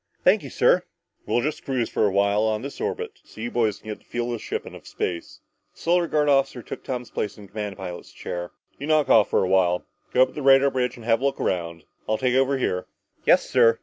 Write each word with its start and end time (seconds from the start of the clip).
"Thank 0.23 0.41
you, 0.41 0.49
sir." 0.49 0.81
"We'll 1.27 1.41
just 1.41 1.63
cruise 1.63 1.87
for 1.87 2.07
a 2.07 2.11
while 2.11 2.41
on 2.41 2.63
this 2.63 2.81
orbit 2.81 3.19
so 3.23 3.39
you 3.39 3.51
boys 3.51 3.77
can 3.77 3.89
get 3.89 3.99
the 3.99 4.03
feel 4.05 4.25
of 4.25 4.31
the 4.31 4.39
ship 4.39 4.65
and 4.65 4.75
of 4.75 4.87
space." 4.87 5.41
The 5.75 5.79
Solar 5.79 6.07
Guard 6.07 6.27
officer 6.27 6.63
took 6.63 6.83
Tom's 6.83 7.11
place 7.11 7.37
in 7.37 7.43
the 7.45 7.51
command 7.51 7.77
pilot's 7.77 8.11
chair. 8.11 8.49
"You 8.79 8.87
knock 8.87 9.09
off 9.09 9.29
for 9.29 9.43
a 9.43 9.47
while. 9.47 9.85
Go 10.11 10.23
up 10.23 10.29
to 10.29 10.33
the 10.33 10.41
radar 10.41 10.71
bridge 10.71 10.95
and 10.97 11.05
have 11.05 11.21
a 11.21 11.23
look 11.23 11.39
around. 11.39 11.83
I'll 12.09 12.17
take 12.17 12.33
over 12.33 12.57
here." 12.57 12.87
"Yes, 13.27 13.47
sir." 13.47 13.79